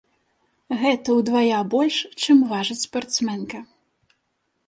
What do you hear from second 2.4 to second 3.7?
важыць спартсменка.